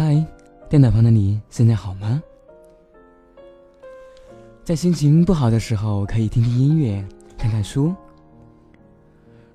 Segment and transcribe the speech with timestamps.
[0.00, 0.24] 嗨，
[0.68, 2.22] 电脑旁的你现在好吗？
[4.62, 7.04] 在心情不好的时候，可以听听音乐，
[7.36, 7.92] 看看书。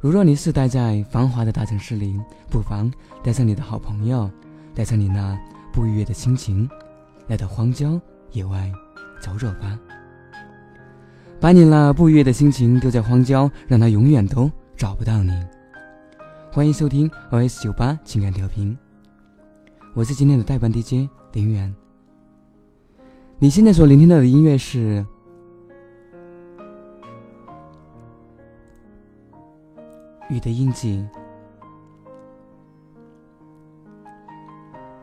[0.02, 2.20] 如若你是待在繁华的大城市里，
[2.50, 2.92] 不妨
[3.24, 4.30] 带上你的好朋友，
[4.76, 5.40] 带上你那
[5.72, 6.70] 不愉悦的心情，
[7.28, 7.98] 来到荒郊
[8.34, 8.70] 野外
[9.22, 9.80] 走走吧。
[11.40, 15.32] 把你那不愉悦的心情丢在荒郊，让它永远都找不到你。
[16.52, 18.78] 欢迎收听 OS 九八情感调频。
[19.96, 21.72] 我是今天的代班 DJ 林远。
[23.38, 25.06] 你现在所聆听到的音乐是
[30.34, 30.98] 《雨的印记》。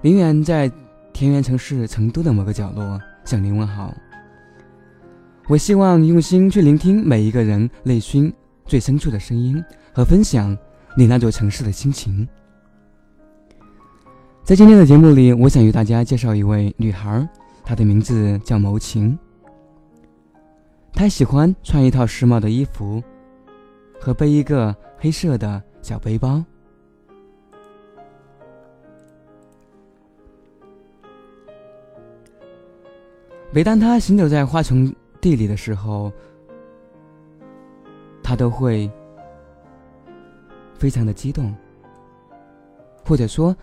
[0.03, 0.69] 林远在
[1.13, 3.95] 田园城市成都的某个角落向您问好。
[5.47, 8.33] 我希望用心去聆听每一个人内心
[8.67, 9.65] 最深处的声音，
[9.95, 10.59] 和分享
[10.97, 12.27] 你那座城市的心情。
[14.43, 17.29] 在今天的节目里，我想与大家介绍一位女孩，
[17.63, 19.17] 她的名字叫牟晴。
[20.93, 23.01] 她喜欢穿一套时髦的衣服，
[24.01, 26.43] 和背一个黑色的小背包。
[33.53, 36.11] 每当她行走在花丛地里的时候，
[38.21, 38.91] 她都会
[40.75, 41.55] 非常的激动，
[43.05, 43.57] 或者说。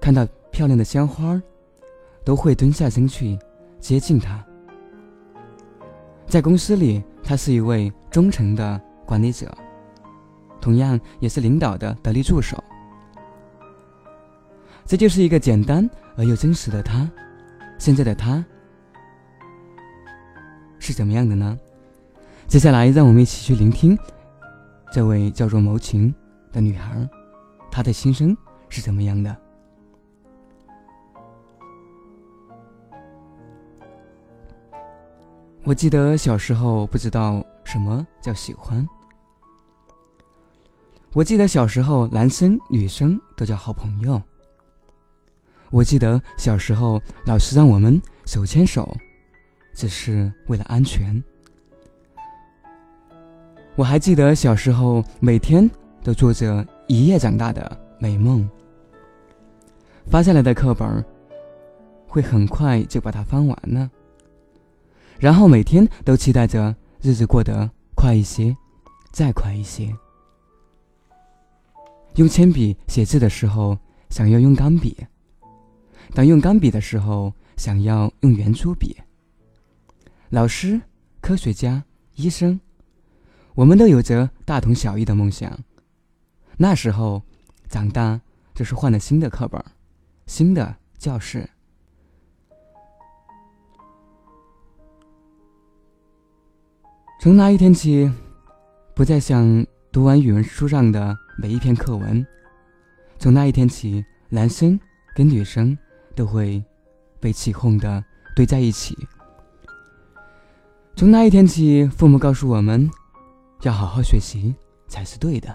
[0.00, 1.40] 看到漂亮的鲜花，
[2.24, 3.38] 都会蹲下身去
[3.78, 4.44] 接近她。
[6.26, 9.52] 在公司里，她是一位忠诚的管理者，
[10.60, 12.62] 同样也是领导的得力助手。
[14.84, 17.10] 这就是一个简单而又真实的她。
[17.78, 18.44] 现在的她
[20.78, 21.58] 是怎么样的呢？
[22.46, 23.98] 接下来，让我们一起去聆听
[24.90, 26.14] 这位叫做牟晴
[26.50, 27.08] 的女孩，
[27.70, 28.36] 她的心声
[28.68, 29.36] 是怎么样的。
[35.64, 38.86] 我记得小时候不知道什么叫喜欢。
[41.12, 44.20] 我记得小时候男生女生都叫好朋友。
[45.70, 48.96] 我记得小时候老师让我们手牵手，
[49.74, 51.22] 只是为了安全。
[53.74, 55.68] 我还记得小时候每天
[56.02, 58.48] 都做着一夜长大的美梦。
[60.06, 61.04] 发下来的课本
[62.06, 63.90] 会很快就把它翻完了。
[65.18, 68.56] 然后每天都期待着日子过得快一些，
[69.12, 69.92] 再快一些。
[72.14, 73.76] 用铅笔写字的时候，
[74.10, 74.94] 想要用钢笔；
[76.14, 78.96] 当用钢笔的时候，想要用圆珠笔。
[80.30, 80.80] 老师、
[81.20, 81.82] 科学家、
[82.14, 82.60] 医生，
[83.54, 85.58] 我们都有着大同小异的梦想。
[86.56, 87.22] 那时候，
[87.68, 88.20] 长大
[88.54, 89.64] 就是换了新的课本，
[90.26, 91.48] 新的教室。
[97.28, 98.10] 从那一天起，
[98.94, 102.26] 不再想读完语文书上的每一篇课文。
[103.18, 104.80] 从那一天起，男生
[105.14, 105.76] 跟女生
[106.16, 106.64] 都会
[107.20, 108.02] 被起哄的
[108.34, 108.96] 堆在一起。
[110.96, 112.90] 从那一天起，父母告诉我们，
[113.60, 114.54] 要好好学习
[114.86, 115.54] 才是对的。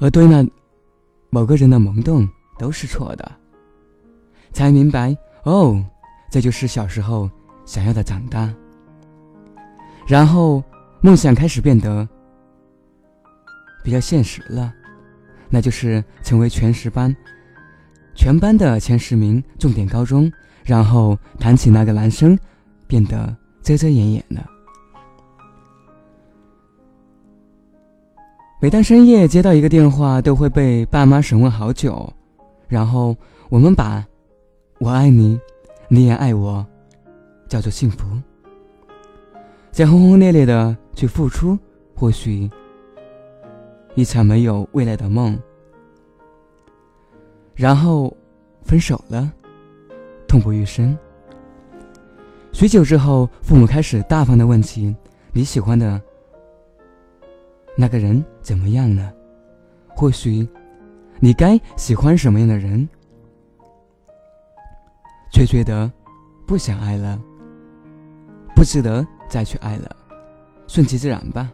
[0.00, 0.44] 而对那
[1.30, 2.28] 某个人的萌动
[2.58, 3.32] 都是错的。
[4.52, 5.80] 才明白，哦，
[6.28, 7.30] 这就是小时候
[7.64, 8.52] 想要的长大。
[10.06, 10.62] 然后，
[11.00, 12.08] 梦想开始变得
[13.82, 14.72] 比较现实了，
[15.50, 17.14] 那就是成为全十班、
[18.14, 20.30] 全班的前十名重点高中。
[20.64, 22.36] 然后谈起那个男生，
[22.88, 24.44] 变得遮遮掩掩的。
[28.60, 32.12] 每当深夜接到一个电话，都会被爸妈审问好久。
[32.66, 33.16] 然后
[33.48, 34.04] 我们把
[34.80, 35.38] “我爱你，
[35.88, 36.66] 你也爱我”
[37.48, 38.04] 叫做幸福。
[39.76, 41.58] 再轰轰烈烈的去付出，
[41.94, 42.50] 或许
[43.94, 45.38] 一场没有未来的梦。
[47.54, 48.16] 然后
[48.62, 49.30] 分手了，
[50.26, 50.96] 痛不欲生。
[52.54, 54.96] 许久之后，父母开始大方的问起
[55.30, 56.00] 你喜欢的
[57.76, 59.12] 那个人怎么样了？
[59.88, 60.48] 或许
[61.20, 62.88] 你该喜欢什么样的人？
[65.30, 65.92] 却觉得
[66.46, 67.20] 不想爱了，
[68.54, 69.06] 不值得。
[69.28, 69.96] 再去爱了，
[70.66, 71.50] 顺其自然吧。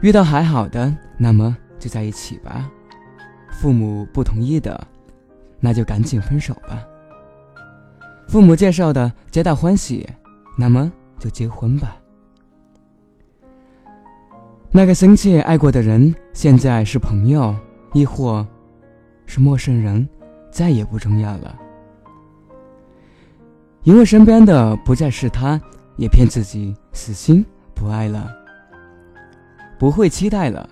[0.00, 2.70] 遇到还好的，那么就在一起吧。
[3.52, 4.86] 父母不同意的，
[5.58, 6.82] 那就赶紧分手吧。
[8.26, 10.08] 父母介绍的，皆大欢喜，
[10.56, 11.96] 那么就结婚吧。
[14.70, 17.54] 那个深切爱过的人，现在是朋友，
[17.92, 18.46] 亦或
[19.26, 20.08] 是陌生人，
[20.50, 21.58] 再也不重要了。
[23.82, 25.60] 因为身边的不再是他，
[26.00, 27.44] 也骗自己死心
[27.74, 28.34] 不爱了，
[29.78, 30.66] 不会期待了，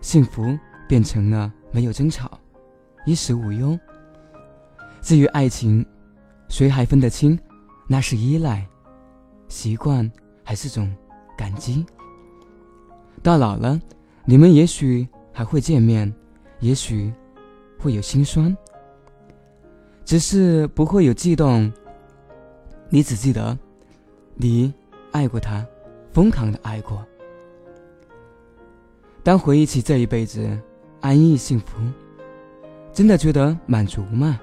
[0.00, 0.58] 幸福
[0.88, 2.28] 变成了没有争吵，
[3.06, 3.78] 衣食无忧。
[5.00, 5.86] 至于爱情，
[6.48, 7.38] 谁还分得清？
[7.86, 8.66] 那是依赖、
[9.46, 10.10] 习惯，
[10.42, 10.92] 还是种
[11.38, 11.86] 感激？
[13.22, 13.80] 到老了，
[14.24, 16.12] 你们也许还会见面，
[16.58, 17.12] 也许
[17.78, 18.56] 会有心酸，
[20.04, 21.72] 只是不会有悸动。
[22.88, 23.56] 你只记得，
[24.34, 24.72] 你
[25.10, 25.64] 爱过他，
[26.12, 27.04] 疯狂的爱过。
[29.22, 30.58] 当回忆起这一辈子
[31.00, 31.78] 安逸幸福，
[32.92, 34.40] 真的觉得满足吗？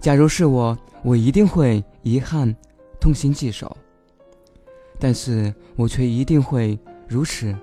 [0.00, 2.54] 假如是我，我一定会遗憾、
[3.00, 3.74] 痛心疾首。
[4.98, 7.54] 但是我却一定会如此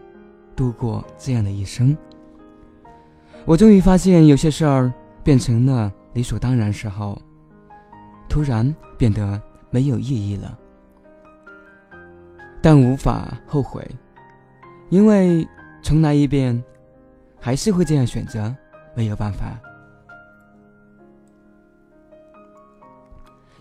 [0.56, 1.96] 度过这样的一生。
[3.46, 4.94] 我终于发现，有些事儿
[5.24, 7.20] 变成了理所当然时候，
[8.30, 10.60] 突然变得没有意义了。
[12.64, 13.86] 但无法后悔，
[14.90, 15.46] 因为
[15.82, 16.64] 重来一遍，
[17.38, 18.56] 还是会这样选择，
[18.96, 19.60] 没有办法。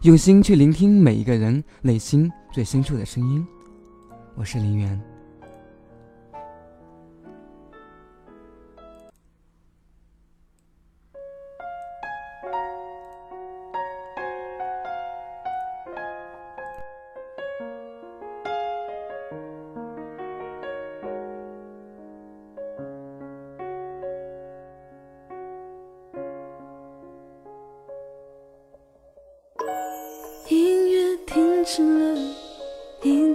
[0.02, 3.44] 用心去聆听每一个人内心最深处的声音。
[4.36, 5.11] 我是林源。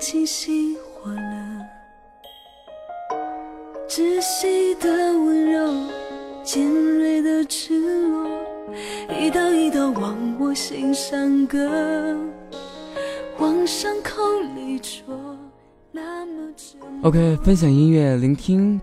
[0.07, 1.67] 引起熄火了，
[3.89, 5.69] 窒息的温柔，
[6.45, 8.25] 尖锐的赤裸，
[9.19, 12.15] 一刀一刀往我心上割，
[13.37, 14.21] 往伤口
[14.55, 15.13] 里戳。
[17.03, 18.79] OK，分享音乐，聆听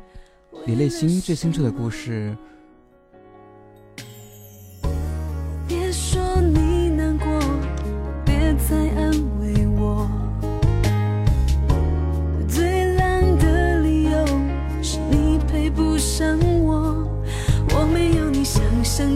[0.67, 2.37] 你内心最深处的故事。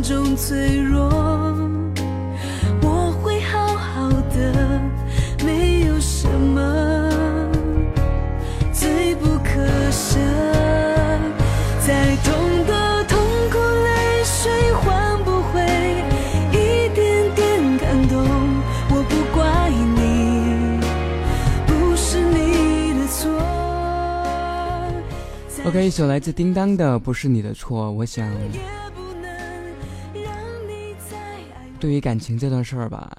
[0.09, 1.05] 中脆弱，
[2.81, 4.81] 我会好好的，
[5.45, 7.13] 没有什么
[8.73, 9.61] 最不可
[9.91, 10.19] 舍。
[11.87, 12.33] 再痛
[12.67, 13.19] 的痛
[13.51, 15.61] 苦，泪水换不回
[16.53, 18.27] 一点点感动。
[18.89, 20.81] 我不怪你，
[21.67, 23.29] 不是你的错。
[25.67, 28.27] OK，一首来自叮当的《不是你的错》，我想。
[31.81, 33.17] 对于感情这段事儿吧，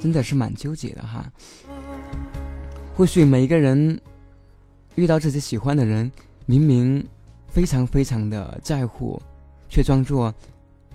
[0.00, 1.24] 真的是蛮纠结的哈。
[2.96, 4.00] 或许每一个人
[4.96, 6.10] 遇到自己喜欢的人，
[6.46, 7.06] 明明
[7.48, 9.20] 非常非常的在乎，
[9.68, 10.34] 却装作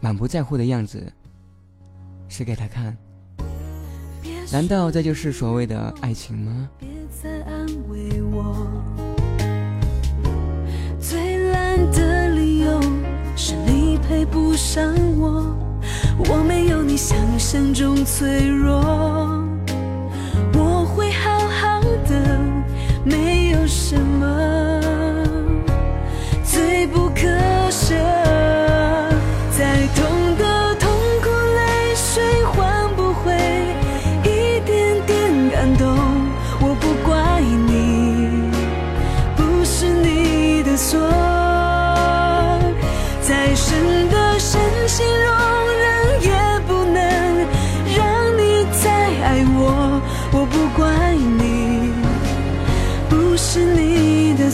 [0.01, 1.11] 满不在乎的样子，
[2.27, 2.95] 是给他看。
[4.51, 6.69] 难道这就是所谓的爱情吗？
[6.77, 6.87] 别
[7.23, 8.77] 再安慰我
[16.95, 18.81] 想象中脆弱，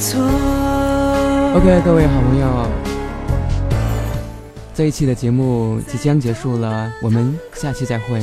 [0.01, 0.19] 错。
[1.53, 2.67] OK，各位好朋友，
[4.73, 8.19] 这一期的节目即将结束了，我们下期再会。